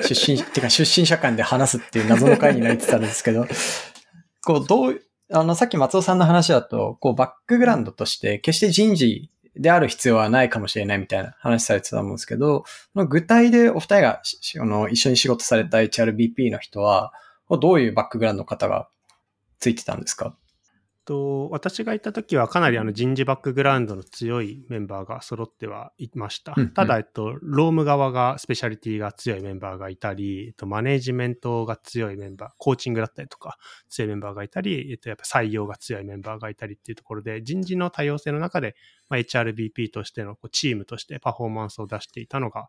[0.03, 3.47] 出身、 てか出身者間で話すっていう謎の会になってたんですけど、
[4.45, 5.01] こう、どう、
[5.33, 14.21] あの、さっき松尾さんの話だと、こう、バックグラウンドとして、決して人事である必要はないかもしれないみたいな話されてたと思うんですけど、具体でお二人が
[14.61, 17.13] あの一緒に仕事された HRBP の人は、
[17.49, 18.91] どういうバックグラウンドの方が
[19.59, 20.37] ついてたんですか？
[21.07, 26.53] と私が行った時はかなりあの人事バックグラウンドの強いメンバーが揃ってはいました。
[26.55, 33.57] うんうんただ、えっと、ローム側がスペシャリティが強いメンバーがいたり、えっと、マネージメントが強いメンバー、コーチングだったりとか
[33.89, 38.75] 強いメンバーがいたり、えっと、やっぱ採用が強いメンバーがいたりっていうところで、人事の多様性の中で、
[39.09, 42.69] まあ、HRBP としてのこうチームとしてパフォーマンスを出していたのが、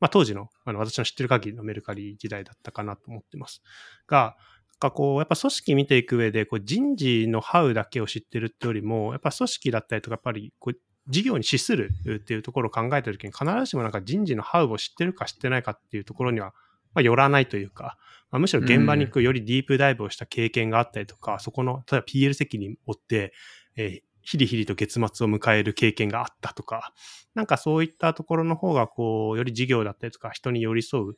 [0.00, 3.62] まあ、当時のあの私の知ってる限りのメルカリ時代だったかなと思ってます。
[4.06, 4.36] が、
[4.78, 16.54] かこう、やっぱ組織見ていく上で、こう人事のハウだけを知ってるってよりも、やっぱ組織だったりとか、やっぱりこう事業に資するっていうところを考えたときに、必ずしもなんか人事のハウを知ってるか知ってないかっていうところには、
[16.94, 17.98] まあ、寄らないというか、
[18.30, 23.32] まあ、むしろ現場に行くよりディープダイブをした経験があったりとか、そこの、例えば PL 責任を負って、
[23.76, 26.92] えーヒリヒリと月末を迎える経験があったとか、
[27.34, 31.16] なんかそういったところの方が、こう、より事業だったりとか、人に寄り添う、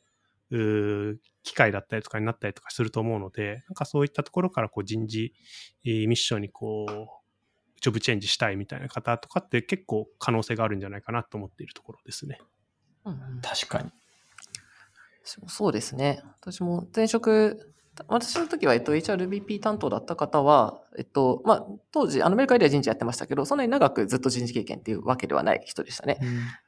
[1.43, 5.33] 機会だったりとかになったりとかすると思うので、なんかそういったところからこう人事、
[5.85, 6.91] えーミッションにこう、
[7.81, 12.39] ジョブチェンジしたいみたいな方とかって結構可能性があるんじゃないかなと思っているところですね。
[13.05, 13.91] うんうん確かに。
[15.23, 16.21] そうですね。
[16.41, 17.73] 私も前職
[18.07, 26.19] 私の時は、えっと、HRBP 担当だった方は、えっと、まあ、当時、あの、アメリカでは人事やってましたけど、そんなに長くずっと人事経験っていうわけではない人でしたね。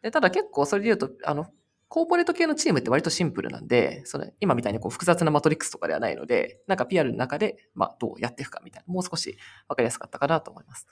[0.02, 1.48] で、ただ結構それで言うと、あの、
[1.91, 10.88] コーポレート系のチームって割とシンプルなんで、それ、今みたいにこう複雑なマトリックスとかではないので、なんか PR の中で、まあ、どうやっていくかみたいな、もう少しわかりやすかったかなと思います。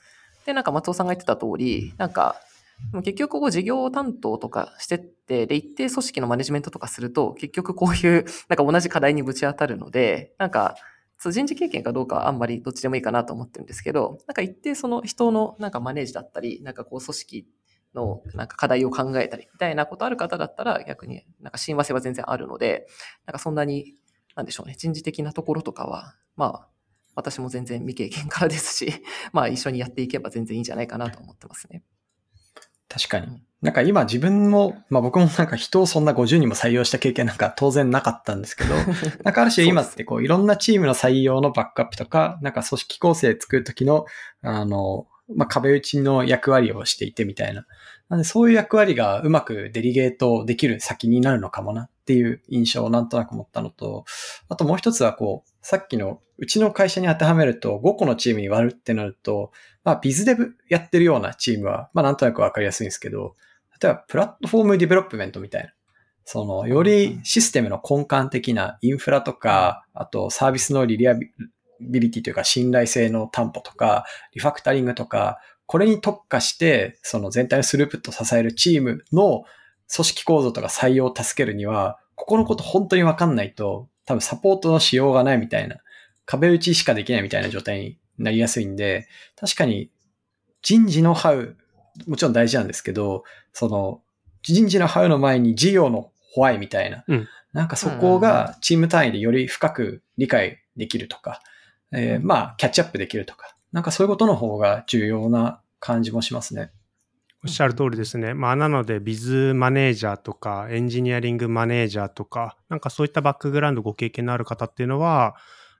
[0.46, 2.36] で、なんか松尾さんが言ってた通り、なんか、
[3.06, 10.76] 結局ここ事業担当とかしてって、で、一定組織のマネジメントとかすると、結局こういう、なんか同じ課題にぶち当たるので、なんか、
[11.32, 17.48] 人事経験かどうかはあんまりどっちでもいいかなと思ってるんですけど、なんか一定その人のなんかマネージだったり、なんかこう組織
[17.96, 22.88] のなんか課題を考えたりみたいなことある方だったら逆になんか親和性は全然あるので、
[23.26, 23.96] なんかそんなに、
[24.36, 26.68] なんでしょうね、人事的なところとかは、まあ、
[27.16, 28.94] 私も全然未経験からですし、
[29.34, 31.84] まあ一緒にやっていけば全然いいんじゃないかなと思ってますね。
[32.88, 33.44] 確かに。
[33.62, 38.74] なんか今自分も、まあ僕もなんか人をそんな50人も採用した経験なんか当然なかったんですけど、
[39.24, 44.06] なんかある種今ってこういろんなチームの採用のバックアップとか、なんか組織構成作るときの、
[44.42, 47.66] あの、まあ、壁打ちの役割をしていてみたいな。
[48.10, 54.06] なんでそういう役割がうまくデリゲートできる先になるのかもなっていう印象をなんとなく持ったのと、
[54.50, 59.52] あともう一つはこう、さっきのうちの会社に当てはめると5個のチームに割るってなると、
[59.84, 63.36] まあ BizDev やってるようなチームは、まあなんとなくわかりやすいんですけど、
[63.82, 65.74] 例えば platform development みたいな。
[66.26, 79.44] その、よりシステムの根幹的なインフラとか、あとサービスの reliability というか信頼性の担保とか、リファクタリングとか、これに特化して、その全体のスループットを支えるチームの
[79.94, 85.78] 組織構造とか採用を助けるには、ここのこと本当にわかんないと、多分サポートのしようがないみたいな、
[86.26, 89.92] 壁打ちしかできないみたいな状態になりやすいんで、確かに
[90.62, 91.56] 人事のハウ、
[92.08, 94.02] もちろん大事なんですけど、その
[94.44, 101.42] 人事のハウの前に事業のホワイみたいな、うん、なんかそこがチーム単位でより深く理解できるとか、
[101.92, 106.72] えー、まあ、キャッチアップできるとか、なんかそういうことの方が重要な感じもしますね。
[107.44, 108.34] おっしゃる通りですね。
[108.34, 115.36] まあ、なので、ビズマネージャーとか、エンジニアリングマネージャーとか、なんかそういったバックグラウンドご経験のある方っていうのは、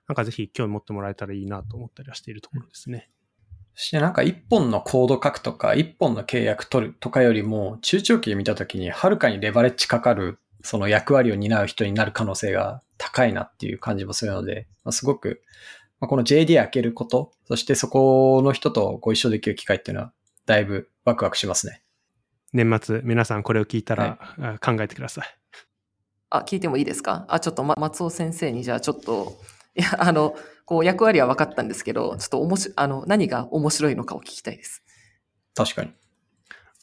[0.08, 3.10] なんかぜひ興味持ってもらえたらいいなと思ったりはしているところですね。
[3.74, 15.42] そしてなんか一本のコード書くとか、一本の契約取るとかよりも、中長期で見たときにはるかにレバレッジかかる、その役割を担う人になる可能性が高いなっていう感じもするので、まあ、すごく
[16.00, 20.12] まあ、この JD 開けること、そしてそこの人とご一緒できる機会っていうのは、
[20.46, 21.82] だいぶワクワクしますね。
[22.52, 25.38] 年末、皆さんこれを聞いたら、はい、考えてください。
[26.30, 27.26] あ、聞いてもいいですか？
[27.28, 29.36] あ、ちょっと、ま、松尾先生に、じゃあちょっと、
[29.74, 30.34] いや、あの、
[30.64, 34.82] こう、役割は分かったんですけど、ちょっとおもし、あの、何が面白いのかを聞きたいです。
[35.54, 35.92] 確かに。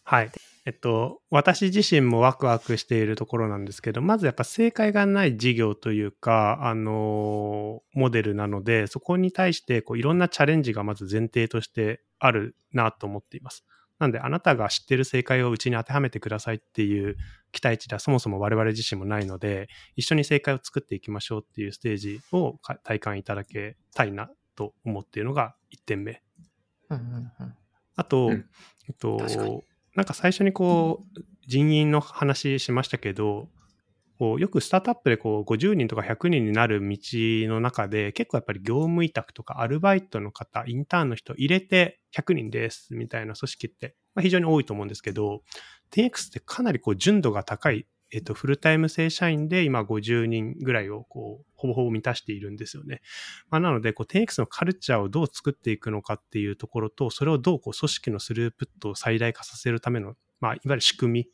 [0.03, 0.31] はい。
[0.67, 13.63] えっと、私自身もワクワクしているところなんですけど、まずやっぱ正解がない事業というか、あの、モデルなので、そこに対してこういろんなチャレンジがまず前提としてあるなと思っています。
[13.97, 17.15] なんで、あなたが知ってる正解をうちに当てはめてくださいっていう
[17.53, 26.21] 期待値ではそもそも我々自身もないので、一緒に正解を作っていきましょうっていうステージを体感いただけたいなと思っているのが1点目。
[27.95, 28.49] あと、うん、
[28.89, 29.17] えっと、
[29.97, 33.49] なんか最初にこう、人員の話しましたけど、
[34.19, 45.41] こうよくスタートアップでこう50人とか100人になる道の中で結構やっぱり業務委託とかアルバイトの方、インターンの人入れて100人ですみたいな組織ってま非常に多いと思うんですけど、
[45.91, 53.01] 10X ってかなりこう純度が高いえっと、フルタイム正社員で今50人ぐらいをこう、ほぼほぼ満たしているんですよね。
[53.49, 61.29] まあ、なので、こう、10X のカルチャーをどう作っていくのかっていうところと、それをどうこう、組織のスループットを最大化させるための、まあ、いわゆる仕組み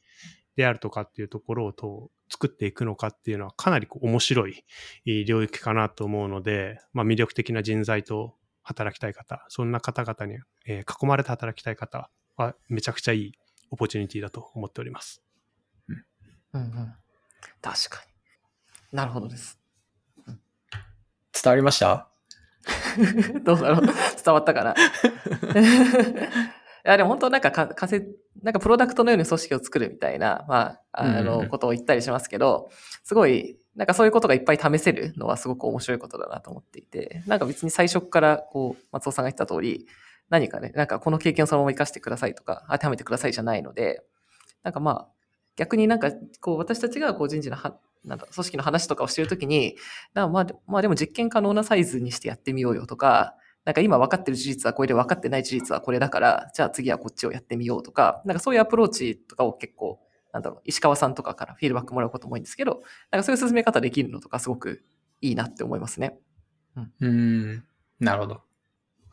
[0.55, 4.63] であるとかっていうところをどう作っていくのかっていうのはかなりこう面白い
[5.25, 13.31] 領域かなと思うので、まあ、魅力的な人材と働きたい方、そんな方々に、え囲まれて働きたい方はめちゃくちゃいい
[13.71, 15.21] オポチュニティだと思っております。
[16.53, 16.93] うんうん。
[17.61, 18.03] 確か
[18.91, 18.97] に。
[18.97, 19.59] なるほどです。
[21.43, 22.07] 伝わりました？
[23.43, 23.81] どうだろう
[24.23, 24.73] 伝わったかな？
[26.85, 32.69] いや、でも本当なんかか、仮説、なんかプロダクトのように組織を作るみたいな、まあ、あの、ことを言ったりしますけど、
[33.03, 39.87] すごい、なんかそういうことがいっぱい試せるのはすごく面白いことだなと思っていて、なんか別に最初からこう、松尾さんが言った通り、
[40.29, 44.03] 何かね、なんかこの経験をそのまま活かしてくださいとか、当てはめてくださいじゃないので、
[44.63, 45.07] なんかまあ、
[45.55, 46.11] 逆になんか、
[46.41, 49.75] こう、私たちがこう人事のは、なんだ、組織の話とかをしてるときに、
[50.13, 53.35] まあ、まあでも実験可能なサイズにしてやってみようよとか、
[53.65, 59.99] なんか今分かってる事実はこれで分かってない事実はこれだから、じゃあ次はこっちをやってみようとか、なんかそういうアプローチとかを結構、
[60.33, 62.81] なんだろう、石川さんとかからフィードバックもらうことも多いんですけど、
[63.11, 64.83] なんかそういう進め方できるのとかすごく
[65.21, 66.19] いいなって思いますね。
[66.75, 67.63] うーん。
[67.99, 68.41] なるほど。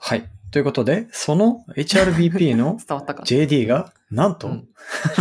[0.01, 0.28] はい。
[0.51, 4.64] ということで、その HRBP の 伝わったか JD が、なんと、うん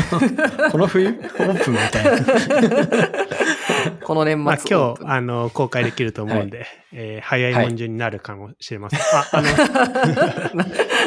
[0.71, 2.11] この冬、オープンみたいな。
[4.01, 8.99] この年末まあ、今日、あの、公開できると思うんで、えー早いもん順になるかもしれません。
[8.99, 9.47] あ、あの、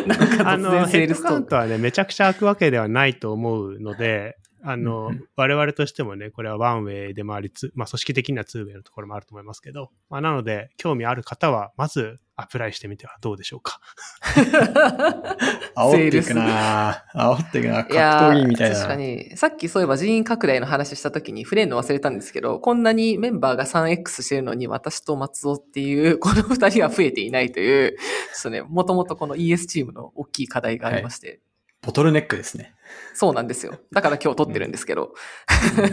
[0.07, 1.39] なんか突あの、ヘッドカウールストーク。
[1.41, 13.79] ントはね、めちゃくちゃ開くわけではないと思うので、あの、我々としてもね、これはワンウェイでもありつ、まあ、組織的にはツーウェイのところもあると思いますけど、まあ、なので、興味ある方は、まず、アプライしてみてはどうでしょうか。
[15.77, 18.77] 煽っていくな煽っていくな格闘技みたいな。
[18.77, 19.37] 確かに。
[19.37, 27.99] さっきそういえば人員拡大の話した時に触れるの忘れたんですけど、こんなにメンバーが 3X してるのに私と松尾っていう、 この二人は増えていないという、ちょ
[28.39, 31.41] っとね、もともとこの ES チームの大きい課題がありまして、
[31.83, 32.75] ボトルネックですね。
[33.15, 33.79] そうなんですよ。
[33.93, 35.15] だから今日撮ってるんですけど。
[35.45, 35.91] 赤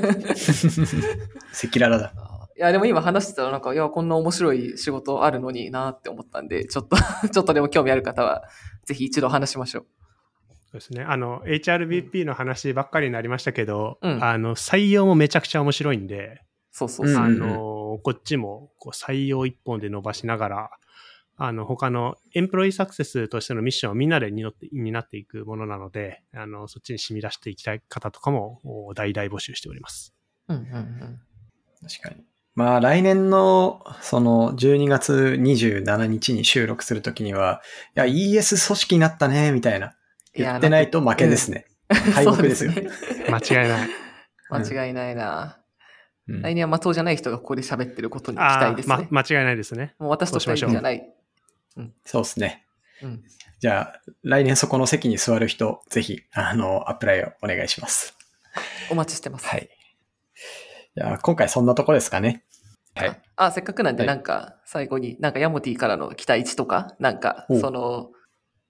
[1.73, 2.13] 裸々だ。
[2.57, 6.97] いや、でも今話してたらなんか、いや、こんな面白い仕事あるのになって思ったんで、ちょっと、
[7.31, 8.43] ちょっとでも興味ある方は、
[8.85, 9.85] ぜひ一度話しましょう。
[10.71, 11.03] そうですね。
[11.03, 17.23] あの、HRBP の話ばっかりになりましたけど、うんあの、採用もめちゃくちゃ面白いんで、そうそうそう。
[17.23, 20.71] あの、こっちもこう採用一本で伸ばしながら、
[21.41, 30.13] あの、他のエンプロイサクセスとしてのミッションをみんなで担って担っていくものなので、あの、そっちに染み出していきたい方とかも、お大々募集しております。
[30.49, 31.19] うんうんうん。
[31.81, 32.25] 確かに。
[32.55, 37.61] まあ来年のその12月27日に収録するときには、
[37.95, 39.95] いや、ES 組織になったね、みたいな。
[40.33, 41.67] 言ってないと負けですね。
[42.13, 42.73] 敗北ですよ。
[42.73, 42.89] そうね
[43.31, 43.89] 間違いない。
[44.49, 45.55] 間違いないな。
[45.55, 49.07] うん来年は松尾じゃない人がここで喋ってることに期待ですね。
[49.09, 49.95] ま、間違いないですね。
[49.97, 51.11] もう私と二人じゃない。
[52.05, 52.65] そうですね。
[53.01, 53.23] うん。
[53.59, 58.15] じゃあ、来年そこの席に座る人、ぜひ、あの、アプライをお願いします。
[58.89, 59.47] お待ちしてます。
[59.47, 59.69] はい。
[60.95, 62.43] じゃあ、今回そんなとこですかね。
[62.95, 63.21] はい。
[63.36, 68.11] あ、せっかくなんで、はいなんか、最後に、なんかヤモティからの期待値とか、なんか、おその、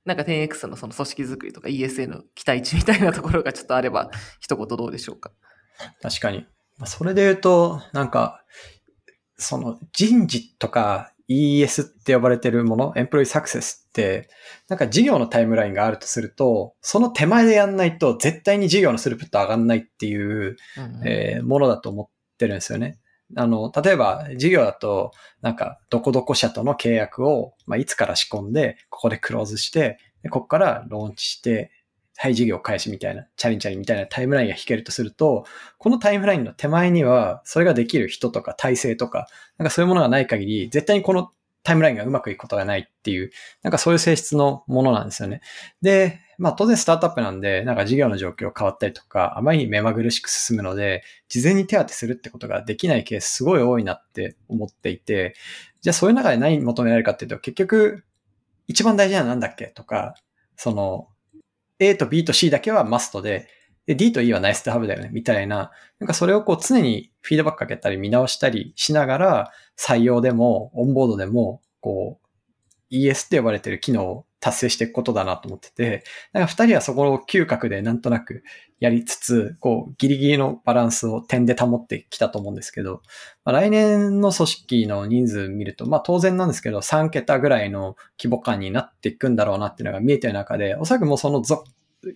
[0.05, 5.31] なんか 10X のその組織づくりとか ESA の期待値みたいなところがちょっとあれば、一言どうでしょうか。
[6.01, 6.47] 確かに。
[6.77, 8.43] まあそれで言うと、なんか、
[9.37, 14.29] その人事とか ES って呼ばれてるもの、エンプロイサクセスって、
[14.67, 22.07] なんか事業のタイムラインがあるとすると、その手前でやんないと絶対に事業のスループット上がんないっていう、うんえーものだと思っ
[22.37, 22.99] てるんですよね。
[23.35, 25.11] あの、例えば事業だと、
[25.41, 31.71] なんか、どこどこ社との契約を、まあ、いつから仕込んで、ここでクローズして、でここからローンチして、
[32.21, 35.45] はい、事業開始みたいな、チャリンチャリンみたいなタイムラインが引けるとすると、
[35.77, 41.31] このタイムラインの手前には、それができる人とか体制とか、なんかそういうものがない限り、絶対にこの
[41.63, 43.31] タイムラインがうまくいくことがないっていう、
[43.63, 45.39] なんかそういう性質のものなんですよね。
[45.81, 55.35] で、まあ当然スタートアップなんで、なんか事業の状況変わったりとか、あまりに目まぐるしく進むので、事前に手当てするってことができないケースすごい多いなって思っていて、
[55.79, 58.03] じゃあそういう中で何求められるかっていうと、結局、
[58.67, 60.15] 一番大事なのは何だっけとか、
[60.57, 61.07] その、
[61.79, 63.47] A と B と C だけはマストで、
[63.85, 72.27] で、D と E はナイスとハブだよね、みたいな、なんかそれをこう常にフィードバックかけたり見直したりしながら、採用でも、オンボードでも、こう、
[72.91, 76.03] ES って呼ばれてる機能を達成していくことだなと思ってて、
[76.33, 78.43] なんか二人はそこの嗅覚でなんとなく
[78.79, 83.01] やりつつ、こう、ギリギリのバランスを点で保ってきたと思うんですけど、
[83.43, 91.63] まあ、来年の組織の人数見ると、まあ当然なんですけど、3桁ぐらいの規模感になっていくんだろうなっていうのが見えてる中で、おそらくもうそのぞ、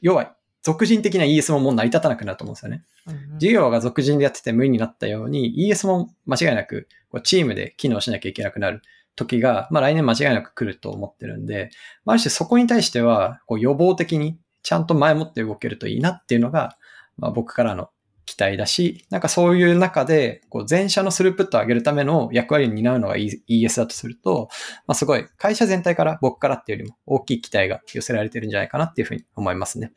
[0.01, 2.85] 要は、俗人的な ES ももう成り立たなくなると思うんですよね。
[3.07, 8.81] うん事業が俗人でやってて無理になったように、ES も間違いなくこうチームで機能しなきゃいけなくなる
[9.15, 11.69] 時が、まあ来年間違いなく来ると思ってるんで、
[12.05, 16.77] まあある種そこに対しては、こう予防的にちゃんと前もって動けるといいなっていうのが、
[17.17, 17.89] まあ僕からの
[18.25, 24.49] 期待だし、なんかそういう中で、こう全社のスループットを上げるための役割を担うのが ES だとすると、
[24.87, 29.91] まあすごい会社全体から僕からっていうよりも大きい期待が寄せられてるんじゃないかなっていうふうに思いますね。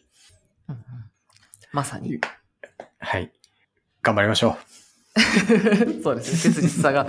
[0.69, 0.83] うんうん
[1.73, 2.19] まさに。
[2.99, 3.31] はい。
[4.03, 4.57] 頑張りましょ
[6.03, 6.55] そうですね。
[6.55, 7.07] 切実さが、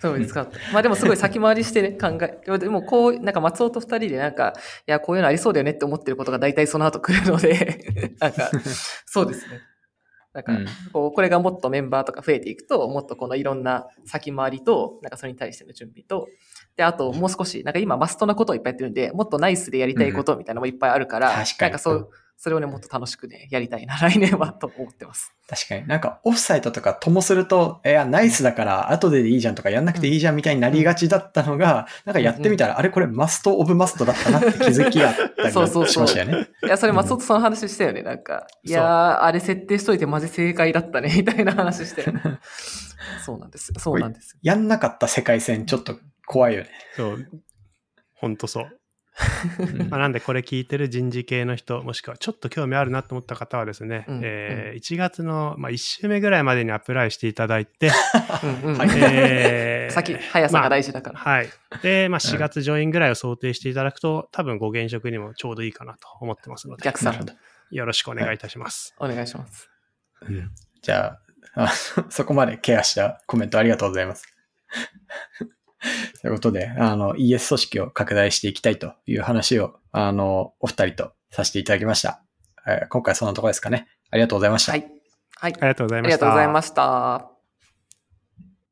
[0.00, 0.48] そうですか。
[0.72, 4.54] まあでもすごい先回りしてね、考え、でもこう、なんか松尾と二人でなんか、
[4.86, 8.50] いや、こういうのありそうだよねって思ってることが大体その後来るので、 なんか、
[9.06, 9.60] そうですね。
[10.32, 16.28] なんかうん、こう、これがもっとメンバーとか増えていくと、もっとこのいろんな先回りと、なんかそれに対しての準備と、
[16.76, 22.10] で、あともう少し、なんか今マストなことをいっぱいやってるんで、もっとナイスでやりたいことみたいなのもいっぱいあるから、なんかそう、
[22.42, 25.30] それをね、もっと楽しくね、やりたいな、 来年はと思ってます。
[25.46, 25.46] う。
[25.46, 25.86] 確かに。
[25.86, 36.48] なんかオフサイトとかともすると、いや、ナイスだから後ででいいじゃんとかやんなくていいじゃんみたいになりがちだったのが、なんかやってみたら、あれこれマストオブマストだったなって気づきがあったり そうそうそうしましたよね。
[36.64, 38.02] いや、それ松本さんの話したよね。
[38.02, 42.06] なんか、いやー、あれ設定しといてマジ正解だったね、みたいな話して。
[43.22, 43.70] そうなんです。
[43.76, 44.38] そうなんです。
[44.40, 46.70] やんなかった世界線ちょっと怖いよね。
[46.96, 47.28] そう。
[48.14, 48.79] ほんとそう。
[49.58, 57.90] うんまあ、なんでこれ聞いてる人事系の人、もしくはちょっと興味あるなと思った方はですね、うんえー1月の、まあ、1週目ぐらいまでにアプライしていただいて、
[59.90, 61.18] 先、速さが大事だから。
[61.18, 61.48] はい。
[61.82, 67.24] で、まあ、うん4月上院ぐらいを想定していただくと、多分ご現職にもちょうどいいかなと思ってますので、逆算なるほ。
[67.26, 67.34] ど。
[67.70, 68.94] よろしくお願いいたします。
[68.98, 69.68] お願いします。
[70.22, 70.50] うん
[70.82, 71.18] じゃ
[71.54, 71.68] ああ、
[72.08, 74.24] そこまでケアしたコメントありがとうございます。
[76.22, 82.22] ということで、あの、ES 組織を拡大していきたいという話を、あの、お二人とさせていただきました。
[82.66, 83.88] えー今回はそんなところですかね。
[84.10, 84.72] ありがとうございました。
[84.72, 84.86] はい。
[85.36, 85.52] はい。
[85.54, 86.16] ありがとうございあました。
[86.16, 87.29] りがとうございました。